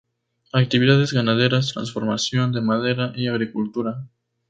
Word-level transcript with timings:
Actividades 0.51 1.13
ganaderas, 1.13 1.73
transformación 1.73 2.53
de 2.53 2.61
madera 2.61 3.13
y 3.15 3.27
agricultura. 3.27 4.07